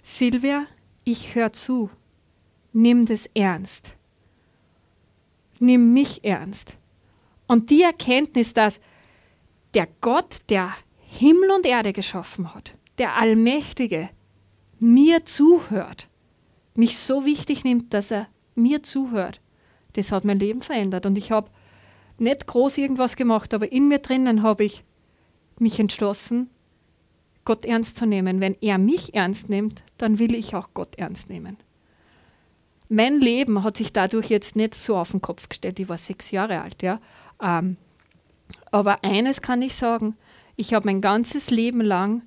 [0.04, 0.68] Silvia,
[1.04, 1.90] ich höre zu.
[2.72, 3.96] Nimm das ernst.
[5.60, 6.76] Nimm mich ernst.
[7.48, 8.80] Und die Erkenntnis, dass
[9.74, 14.10] der Gott, der Himmel und Erde geschaffen hat, der Allmächtige,
[14.80, 16.08] mir zuhört,
[16.76, 19.40] mich so wichtig nimmt, dass er mir zuhört,
[19.94, 21.06] das hat mein Leben verändert.
[21.06, 21.50] Und ich habe
[22.18, 24.84] nicht groß irgendwas gemacht, aber in mir drinnen habe ich
[25.62, 26.50] mich entschlossen,
[27.46, 28.40] Gott ernst zu nehmen.
[28.40, 31.58] Wenn er mich ernst nimmt, dann will ich auch Gott ernst nehmen.
[32.90, 35.80] Mein Leben hat sich dadurch jetzt nicht so auf den Kopf gestellt.
[35.80, 37.00] Ich war sechs Jahre alt, ja.
[37.42, 37.78] Ähm,
[38.72, 40.16] aber eines kann ich sagen,
[40.56, 42.22] ich habe mein ganzes Leben lang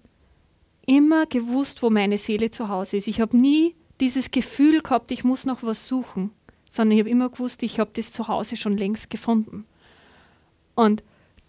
[0.86, 3.08] immer gewusst, wo meine Seele zu Hause ist.
[3.08, 6.30] Ich habe nie dieses Gefühl gehabt, ich muss noch was suchen,
[6.70, 9.66] sondern ich habe immer gewusst, ich habe das zu Hause schon längst gefunden.
[10.74, 11.02] Und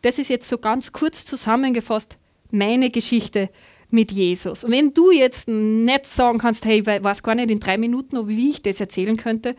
[0.07, 2.17] das ist jetzt so ganz kurz zusammengefasst
[2.49, 3.49] meine Geschichte,
[3.89, 4.63] mit Jesus.
[4.63, 8.27] Und wenn du jetzt nicht sagen kannst, hey, ich weiß gar nicht in drei Minuten,
[8.27, 9.55] wie ich das erzählen könnte,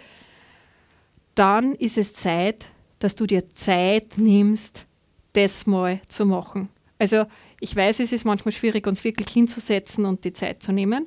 [1.34, 4.86] dann ist es Zeit, dass du dir Zeit nimmst,
[5.32, 6.68] das mal zu machen.
[6.98, 7.24] Also
[7.60, 11.06] ich weiß, es ist manchmal schwierig, uns wirklich hinzusetzen und die Zeit zu nehmen.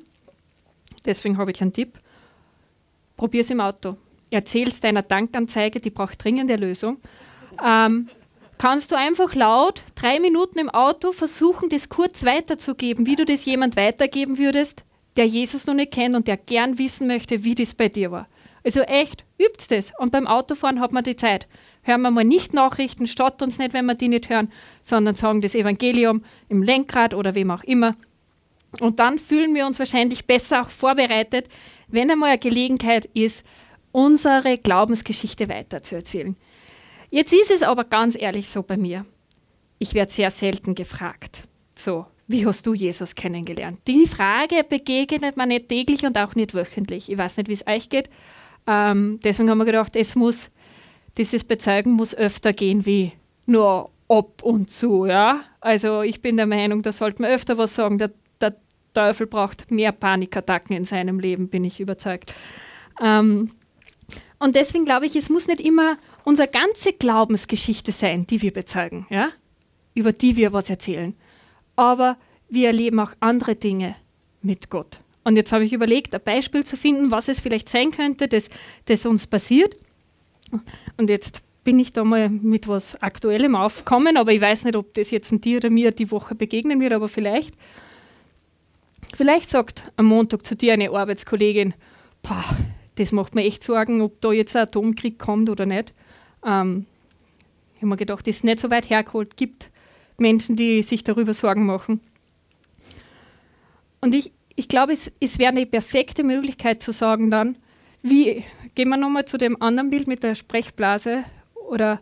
[1.04, 1.98] Deswegen habe ich einen Tipp.
[3.16, 3.96] Probier es im Auto.
[4.30, 6.98] Erzähl es deiner Tankanzeige, die braucht dringende Lösung.
[7.62, 8.08] Ähm,
[8.62, 13.44] kannst du einfach laut drei Minuten im Auto versuchen, das kurz weiterzugeben, wie du das
[13.44, 14.84] jemand weitergeben würdest,
[15.16, 18.28] der Jesus noch nicht kennt und der gern wissen möchte, wie das bei dir war.
[18.62, 19.92] Also echt, übt das.
[19.98, 21.48] Und beim Autofahren hat man die Zeit.
[21.82, 24.52] Hören wir mal nicht Nachrichten, statt uns nicht, wenn wir die nicht hören,
[24.84, 27.96] sondern sagen das Evangelium im Lenkrad oder wem auch immer.
[28.78, 31.48] Und dann fühlen wir uns wahrscheinlich besser auch vorbereitet,
[31.88, 33.42] wenn einmal eine Gelegenheit ist,
[33.90, 36.36] unsere Glaubensgeschichte weiterzuerzählen.
[37.12, 39.04] Jetzt ist es aber ganz ehrlich so bei mir.
[39.78, 41.42] Ich werde sehr selten gefragt.
[41.74, 43.80] So, wie hast du Jesus kennengelernt?
[43.86, 47.12] Die Frage begegnet man nicht täglich und auch nicht wöchentlich.
[47.12, 48.08] Ich weiß nicht, wie es euch geht.
[48.66, 50.48] Ähm, deswegen haben wir gedacht, es muss,
[51.18, 53.12] dieses Bezeugen muss öfter gehen wie
[53.44, 55.04] nur ab und zu.
[55.04, 55.42] Ja?
[55.60, 57.98] Also ich bin der Meinung, da sollte man öfter was sagen.
[57.98, 58.56] Der, der
[58.94, 62.32] Teufel braucht mehr Panikattacken in seinem Leben, bin ich überzeugt.
[63.02, 63.50] Ähm,
[64.38, 69.06] und deswegen glaube ich, es muss nicht immer unsere ganze Glaubensgeschichte sein, die wir bezeugen,
[69.10, 69.30] ja?
[69.94, 71.14] über die wir was erzählen.
[71.76, 72.16] Aber
[72.48, 73.96] wir erleben auch andere Dinge
[74.42, 75.00] mit Gott.
[75.24, 78.48] Und jetzt habe ich überlegt, ein Beispiel zu finden, was es vielleicht sein könnte, das,
[78.86, 79.76] das uns passiert.
[80.96, 84.94] Und jetzt bin ich da mal mit was Aktuellem aufgekommen, aber ich weiß nicht, ob
[84.94, 87.54] das jetzt ein dir oder mir die Woche begegnen wird, aber vielleicht.
[89.14, 91.74] Vielleicht sagt am Montag zu dir eine Arbeitskollegin,
[92.96, 95.94] das macht mir echt Sorgen, ob da jetzt ein Atomkrieg kommt oder nicht.
[96.44, 96.86] Ähm,
[97.74, 99.36] ich habe mir gedacht, das ist nicht so weit hergeholt.
[99.36, 99.70] gibt
[100.18, 102.00] Menschen, die sich darüber Sorgen machen.
[104.00, 107.56] Und ich, ich glaube, es, es wäre eine perfekte Möglichkeit zu sagen dann,
[108.02, 111.24] wie, gehen wir nochmal zu dem anderen Bild mit der Sprechblase
[111.54, 112.00] oder,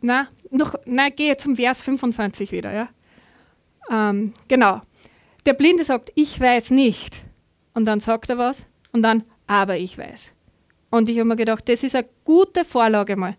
[0.00, 2.88] na, noch, na, gehe zum Vers 25 wieder, ja.
[3.90, 4.82] Ähm, genau.
[5.46, 7.22] Der Blinde sagt, ich weiß nicht.
[7.74, 10.32] Und dann sagt er was und dann, aber ich weiß.
[10.90, 13.36] Und ich habe mir gedacht, das ist eine gute Vorlage mal.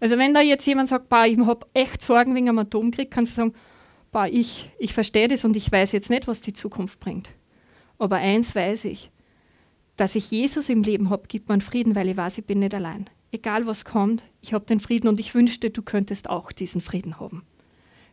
[0.00, 3.32] Also wenn da jetzt jemand sagt, bah, ich habe echt Sorgen wegen einem Atomkrieg, kannst
[3.32, 3.54] du sagen,
[4.12, 7.30] bah, ich, ich verstehe das und ich weiß jetzt nicht, was die Zukunft bringt.
[7.98, 9.10] Aber eins weiß ich,
[9.96, 12.74] dass ich Jesus im Leben habe, gibt mir Frieden, weil ich weiß, ich bin nicht
[12.74, 13.10] allein.
[13.32, 17.18] Egal was kommt, ich habe den Frieden und ich wünschte, du könntest auch diesen Frieden
[17.18, 17.42] haben.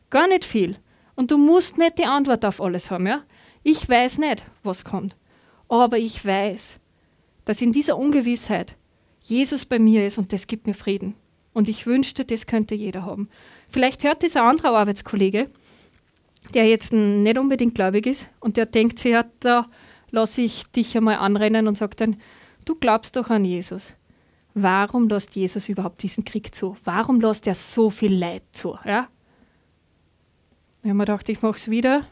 [0.10, 0.78] Gar nicht viel.
[1.16, 3.24] Und du musst nicht die Antwort auf alles haben, ja?
[3.64, 5.16] Ich weiß nicht, was kommt.
[5.70, 6.80] Aber ich weiß,
[7.46, 8.76] dass in dieser Ungewissheit
[9.22, 11.16] Jesus bei mir ist und das gibt mir Frieden.
[11.54, 13.30] Und ich wünschte, das könnte jeder haben.
[13.70, 15.50] Vielleicht hört dieser andere Arbeitskollege,
[16.54, 19.68] der jetzt nicht unbedingt gläubig ist und der denkt sich, ja, da
[20.12, 22.18] lasse ich dich einmal anrennen und sagt dann,
[22.66, 23.94] du glaubst doch an Jesus.
[24.54, 26.78] Warum lässt Jesus überhaupt diesen Krieg zu?
[26.84, 28.78] Warum lässt er so viel Leid zu?
[28.86, 29.08] Ja?
[30.82, 32.06] Ich habe mir gedacht, ich mache es wieder,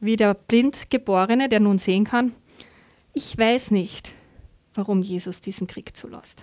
[0.00, 2.32] wie der Blindgeborene, der nun sehen kann.
[3.14, 4.12] Ich weiß nicht,
[4.80, 6.42] warum Jesus diesen Krieg zulässt.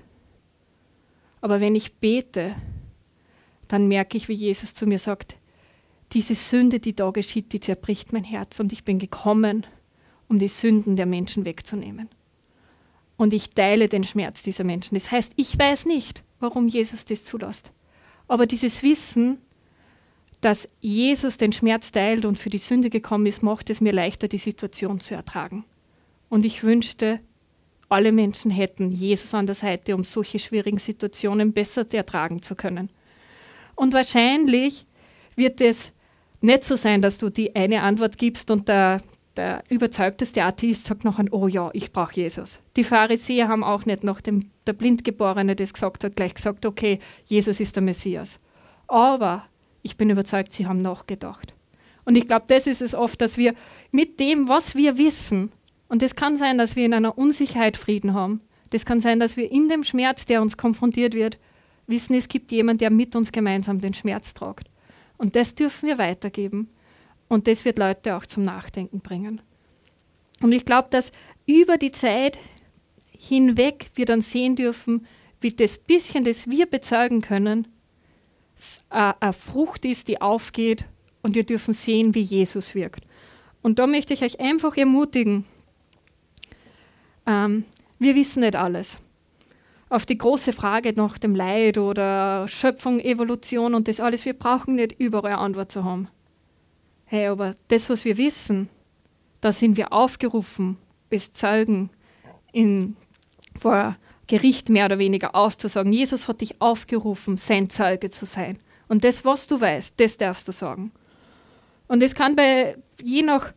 [1.41, 2.55] Aber wenn ich bete,
[3.67, 5.35] dann merke ich, wie Jesus zu mir sagt,
[6.13, 9.65] diese Sünde, die da geschieht, die zerbricht mein Herz und ich bin gekommen,
[10.29, 12.09] um die Sünden der Menschen wegzunehmen.
[13.17, 14.93] Und ich teile den Schmerz dieser Menschen.
[14.93, 17.71] Das heißt, ich weiß nicht, warum Jesus das zulässt.
[18.27, 19.39] Aber dieses Wissen,
[20.41, 24.27] dass Jesus den Schmerz teilt und für die Sünde gekommen ist, macht es mir leichter,
[24.27, 25.65] die Situation zu ertragen.
[26.29, 27.19] Und ich wünschte,
[27.89, 32.89] alle Menschen hätten Jesus an der Seite, um solche schwierigen Situationen besser ertragen zu können.
[33.75, 34.85] Und wahrscheinlich
[35.35, 35.91] wird es
[36.41, 39.01] nicht so sein, dass du die eine Antwort gibst und der,
[39.35, 42.59] der überzeugteste Atheist sagt noch ein, oh ja, ich brauche Jesus.
[42.75, 47.59] Die Pharisäer haben auch nicht, nachdem der Blindgeborene das gesagt hat, gleich gesagt, okay, Jesus
[47.59, 48.39] ist der Messias.
[48.87, 49.45] Aber
[49.81, 51.53] ich bin überzeugt, sie haben nachgedacht.
[52.05, 53.53] Und ich glaube, das ist es oft, dass wir
[53.91, 55.51] mit dem, was wir wissen,
[55.89, 58.41] und es kann sein, dass wir in einer Unsicherheit Frieden haben.
[58.69, 61.37] Das kann sein, dass wir in dem Schmerz, der uns konfrontiert wird,
[61.87, 64.69] wissen, es gibt jemanden, der mit uns gemeinsam den Schmerz tragt.
[65.17, 66.69] Und das dürfen wir weitergeben.
[67.29, 69.41] Und das wird Leute auch zum Nachdenken bringen.
[70.41, 71.11] Und ich glaube, dass
[71.45, 72.39] über die Zeit
[73.05, 75.07] hinweg wir dann sehen dürfen,
[75.41, 77.67] wie das bisschen, das wir bezeugen können,
[78.89, 80.85] eine Frucht ist, die aufgeht.
[81.21, 83.03] Und wir dürfen sehen, wie Jesus wirkt.
[83.61, 85.45] Und da möchte ich euch einfach ermutigen,
[87.27, 87.65] ähm,
[87.99, 88.97] wir wissen nicht alles.
[89.89, 94.75] Auf die große Frage nach dem Leid oder Schöpfung, Evolution und das alles, wir brauchen
[94.75, 96.07] nicht überall eine Antwort zu haben.
[97.05, 98.69] Hey, aber das, was wir wissen,
[99.39, 100.77] da sind wir aufgerufen,
[101.11, 101.89] als Zeugen
[102.51, 102.97] in,
[103.59, 103.95] vor
[104.27, 105.93] Gericht mehr oder weniger auszusagen.
[105.93, 108.59] Jesus hat dich aufgerufen, sein Zeuge zu sein.
[108.89, 110.91] Und das, was du weißt, das darfst du sagen.
[111.87, 113.53] Und es kann bei je nach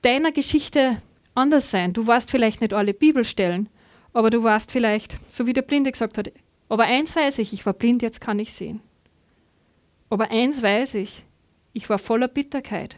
[0.00, 1.02] deiner Geschichte
[1.38, 1.92] anders sein.
[1.92, 3.68] Du weißt vielleicht nicht alle Bibelstellen,
[4.12, 6.30] aber du warst vielleicht, so wie der Blinde gesagt hat,
[6.68, 8.80] aber eins weiß ich, ich war blind, jetzt kann ich sehen.
[10.10, 11.24] Aber eins weiß ich,
[11.72, 12.96] ich war voller Bitterkeit,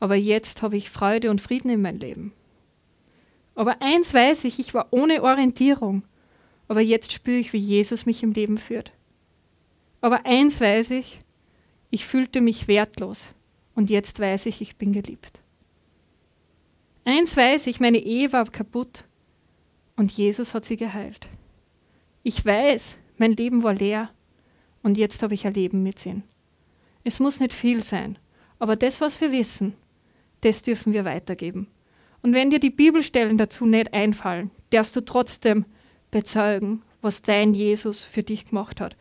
[0.00, 2.32] aber jetzt habe ich Freude und Frieden in mein Leben.
[3.54, 6.04] Aber eins weiß ich, ich war ohne Orientierung,
[6.68, 8.92] aber jetzt spüre ich, wie Jesus mich im Leben führt.
[10.00, 11.20] Aber eins weiß ich,
[11.90, 13.26] ich fühlte mich wertlos
[13.74, 15.41] und jetzt weiß ich, ich bin geliebt.
[17.04, 19.04] Eins weiß ich, meine Ehe war kaputt
[19.96, 21.26] und Jesus hat sie geheilt.
[22.22, 24.10] Ich weiß, mein Leben war leer
[24.82, 26.22] und jetzt habe ich ein Leben mit Sinn.
[27.04, 28.18] Es muss nicht viel sein,
[28.58, 29.74] aber das, was wir wissen,
[30.42, 31.68] das dürfen wir weitergeben.
[32.22, 35.64] Und wenn dir die Bibelstellen dazu nicht einfallen, darfst du trotzdem
[36.12, 38.96] bezeugen, was dein Jesus für dich gemacht hat.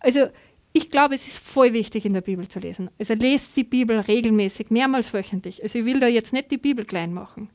[0.00, 0.28] Also
[0.72, 2.90] ich glaube, es ist voll wichtig, in der Bibel zu lesen.
[2.98, 5.62] Also lest die Bibel regelmäßig, mehrmals wöchentlich.
[5.62, 7.50] Also ich will da jetzt nicht die Bibel klein machen.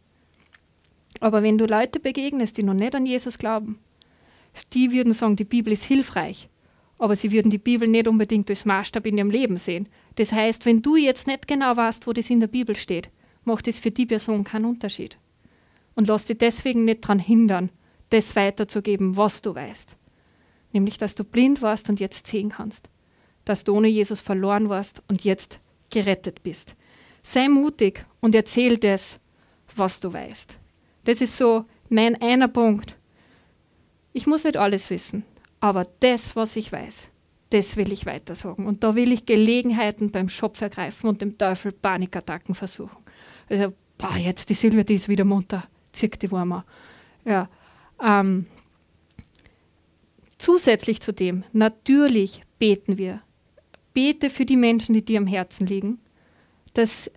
[1.20, 3.80] Aber wenn du Leute begegnest, die noch nicht an Jesus glauben,
[4.74, 6.48] die würden sagen, die Bibel ist hilfreich.
[7.00, 9.88] Aber sie würden die Bibel nicht unbedingt als Maßstab in ihrem Leben sehen.
[10.16, 13.10] Das heißt, wenn du jetzt nicht genau weißt, wo das in der Bibel steht,
[13.44, 15.18] macht es für die Person keinen Unterschied.
[15.96, 17.72] Und lass dich deswegen nicht daran hindern,
[18.10, 19.96] das weiterzugeben, was du weißt.
[20.74, 22.90] Nämlich, dass du blind warst und jetzt sehen kannst.
[23.48, 26.76] Dass du ohne Jesus verloren warst und jetzt gerettet bist.
[27.24, 29.20] Sei mutig und erzähl das,
[29.74, 30.58] was du weißt.
[31.06, 32.96] Das ist so mein einer Punkt.
[34.12, 35.24] Ich muss nicht alles wissen,
[35.62, 37.08] aber das, was ich weiß,
[37.52, 38.66] das will ich weitersagen.
[38.66, 42.98] Und da will ich Gelegenheiten beim Schopf ergreifen und dem Teufel Panikattacken versuchen.
[43.50, 46.66] Also, boah, jetzt die Silvia, die ist wieder munter, zirkt die Würmer.
[47.24, 47.50] Ja,
[48.04, 48.48] ähm,
[50.38, 53.22] zusätzlich zu dem, natürlich beten wir.
[53.98, 55.98] Bete für die Menschen, die dir am Herzen liegen,
[56.76, 57.10] dass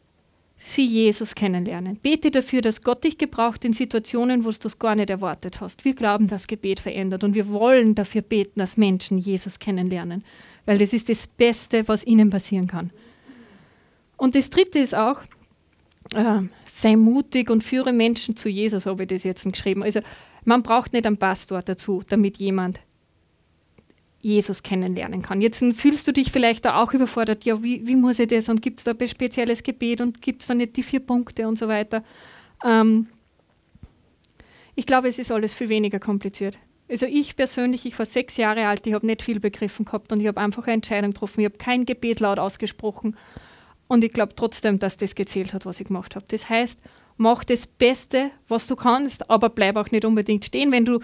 [0.57, 1.97] sie Jesus kennenlernen.
[1.97, 5.85] Bete dafür, dass Gott dich gebraucht in Situationen, wo du es gar nicht erwartet hast.
[5.85, 10.25] Wir glauben, dass Gebet verändert und wir wollen dafür beten, dass Menschen Jesus kennenlernen,
[10.65, 12.89] weil das ist das Beste, was ihnen passieren kann.
[14.17, 15.21] Und das Dritte ist auch,
[16.15, 16.41] äh,
[16.73, 19.83] sei mutig und führe Menschen zu Jesus, habe ich das jetzt geschrieben.
[19.83, 20.01] Also
[20.47, 22.81] man braucht nicht einen Pastor dazu, damit jemand
[24.23, 25.41] Jesus kennenlernen kann.
[25.41, 28.61] Jetzt fühlst du dich vielleicht da auch überfordert, ja, wie, wie muss ich das und
[28.61, 31.59] gibt es da ein spezielles Gebet und gibt es da nicht die vier Punkte und
[31.59, 32.05] so weiter.
[32.65, 33.07] Ähm,
[34.75, 36.59] ich glaube, es ist alles viel weniger kompliziert.
[36.89, 40.21] Also ich persönlich, ich war sechs Jahre alt, ich habe nicht viel begriffen gehabt und
[40.21, 41.41] ich habe einfach eine Entscheidung getroffen.
[41.41, 43.17] Ich habe kein Gebet laut ausgesprochen
[43.89, 46.27] und ich glaube trotzdem, dass das gezählt hat, was ich gemacht habe.
[46.29, 46.79] Das heißt,
[47.17, 50.73] mach das Beste, was du kannst, aber bleib auch nicht unbedingt stehen.
[50.73, 51.01] Wenn du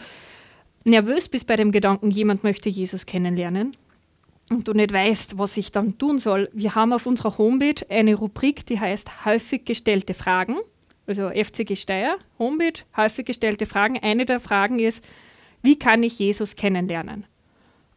[0.86, 3.72] nervös bist bei dem Gedanken, jemand möchte Jesus kennenlernen
[4.50, 8.14] und du nicht weißt, was ich dann tun soll, wir haben auf unserer Homepage eine
[8.14, 10.56] Rubrik, die heißt häufig gestellte Fragen.
[11.06, 13.98] Also FCG Steyr, Homepage, häufig gestellte Fragen.
[13.98, 15.04] Eine der Fragen ist,
[15.62, 17.24] wie kann ich Jesus kennenlernen?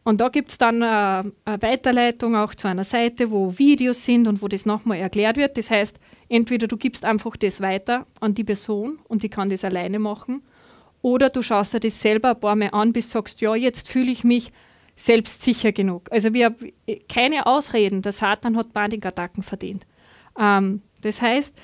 [0.04, 4.28] Und da gibt es dann äh, eine Weiterleitung auch zu einer Seite, wo Videos sind
[4.28, 5.58] und wo das nochmal erklärt wird.
[5.58, 5.99] Das heißt,
[6.30, 10.41] entweder du gibst einfach das weiter an die Person und die kann das alleine machen,
[11.01, 13.88] oder du schaust dir das selber ein paar Mal an, bis du sagst, ja, jetzt
[13.88, 14.51] fühle ich mich
[14.95, 16.09] selbstsicher genug.
[16.12, 16.71] Also wir haben
[17.07, 19.85] keine Ausreden, der Satan hat Panikattacken verdient.
[20.38, 21.55] Ähm, das heißt,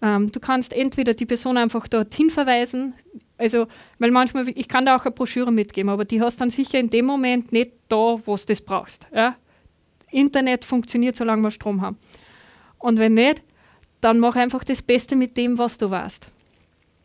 [0.00, 2.94] ähm, du kannst entweder die Person einfach dorthin verweisen,
[3.36, 3.66] also,
[3.98, 6.90] weil manchmal, ich kann da auch eine Broschüre mitgeben, aber die hast dann sicher in
[6.90, 9.06] dem Moment nicht da, wo du das brauchst.
[9.12, 9.36] Ja?
[10.10, 11.98] Internet funktioniert, solange wir Strom haben.
[12.78, 13.42] Und wenn nicht,
[14.00, 16.26] dann mach einfach das Beste mit dem, was du weißt.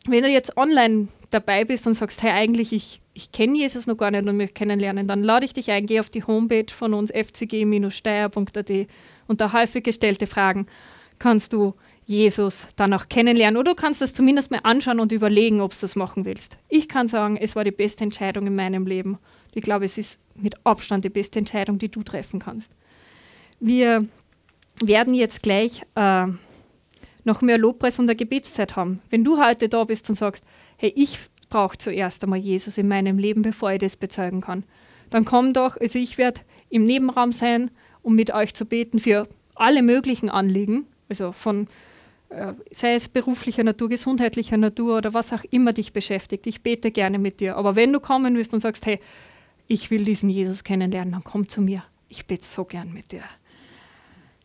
[0.07, 3.97] Wenn du jetzt online dabei bist und sagst, hey, eigentlich, ich, ich kenne Jesus noch
[3.97, 6.93] gar nicht und möchte kennenlernen, dann lade ich dich ein, geh auf die Homepage von
[6.93, 8.87] uns, fcg-steier.at
[9.27, 10.67] und da häufig gestellte Fragen
[11.19, 13.59] kannst du Jesus dann auch kennenlernen.
[13.59, 16.57] Oder du kannst das zumindest mal anschauen und überlegen, ob du das machen willst.
[16.67, 19.19] Ich kann sagen, es war die beste Entscheidung in meinem Leben.
[19.53, 22.71] Ich glaube, es ist mit Abstand die beste Entscheidung, die du treffen kannst.
[23.59, 24.07] Wir
[24.81, 26.25] werden jetzt gleich äh,
[27.25, 29.01] noch mehr Lobpreis und der Gebetszeit haben.
[29.11, 30.43] Wenn du heute da bist und sagst,
[30.79, 31.19] hey, ich
[31.49, 34.63] brauche zuerst einmal Jesus in meinem Leben, bevor ich das bezeugen kann,
[35.09, 37.69] dann komm doch, also ich werde im Nebenraum sein,
[38.01, 41.67] um mit euch zu beten für alle möglichen Anliegen, also von
[42.29, 46.47] äh, sei es beruflicher Natur, gesundheitlicher Natur oder was auch immer dich beschäftigt.
[46.47, 47.57] Ich bete gerne mit dir.
[47.57, 48.99] Aber wenn du kommen willst und sagst, hey,
[49.67, 51.83] ich will diesen Jesus kennenlernen, dann komm zu mir.
[52.07, 53.23] Ich bete so gern mit dir.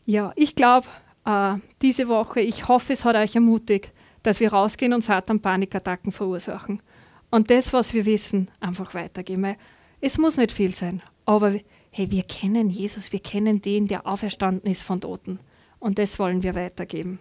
[0.07, 0.89] Ja, ich glaube,
[1.26, 2.41] äh, diese Woche.
[2.41, 3.91] Ich hoffe, es hat euch ermutigt,
[4.25, 6.83] dass wir rausgehen und Satan Panikattacken verursachen.
[7.31, 9.55] Und das, was wir wissen, einfach weitergeben.
[10.01, 11.55] Es muss nicht viel sein, aber
[11.91, 15.39] hey, wir kennen Jesus, wir kennen den, der auferstanden ist von Toten.
[15.79, 17.20] Und das wollen wir weitergeben.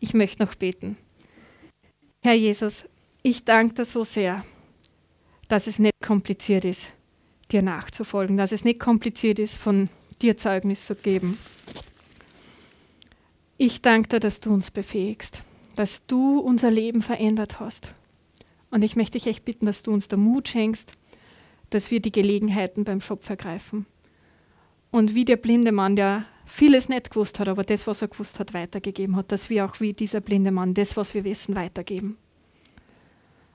[0.00, 0.96] Ich möchte noch beten.
[2.22, 2.84] Herr Jesus,
[3.22, 4.44] ich danke dir so sehr,
[5.48, 6.88] dass es nicht kompliziert ist,
[7.52, 9.88] dir nachzufolgen, dass es nicht kompliziert ist, von
[10.20, 11.38] dir Zeugnis zu geben.
[13.56, 15.42] Ich danke dir, dass du uns befähigst,
[15.78, 17.94] dass du unser Leben verändert hast.
[18.70, 20.92] Und ich möchte dich echt bitten, dass du uns der Mut schenkst,
[21.70, 23.86] dass wir die Gelegenheiten beim Schopf ergreifen.
[24.90, 28.40] Und wie der blinde Mann, der vieles nicht gewusst hat, aber das, was er gewusst
[28.40, 32.16] hat, weitergegeben hat, dass wir auch wie dieser blinde Mann das, was wir wissen, weitergeben.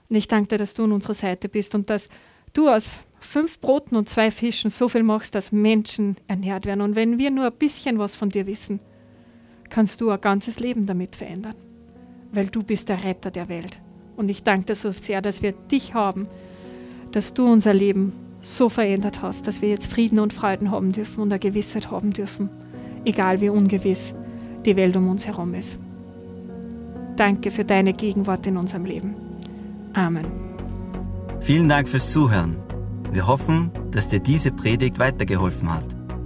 [0.10, 2.08] Und ich danke dir, dass du an unserer Seite bist und dass
[2.54, 6.82] du aus fünf Broten und zwei Fischen so viel machst, dass Menschen ernährt werden.
[6.82, 8.80] Und wenn wir nur ein bisschen was von dir wissen,
[9.70, 11.56] kannst du ein ganzes Leben damit verändern,
[12.34, 13.80] weil du bist der Retter der Welt.
[14.18, 16.28] Und ich danke dir so sehr, dass wir dich haben,
[17.12, 21.22] dass du unser Leben so verändert hast, dass wir jetzt Frieden und Freuden haben dürfen
[21.22, 22.50] und eine Gewissheit haben dürfen,
[23.06, 24.14] egal wie ungewiss
[24.66, 25.78] die Welt um uns herum ist.
[27.16, 29.16] Danke für deine Gegenwart in unserem Leben.
[29.94, 30.26] Amen.
[31.42, 32.56] Vielen Dank fürs Zuhören.
[33.12, 36.03] Wir hoffen, dass dir diese Predigt weitergeholfen hat.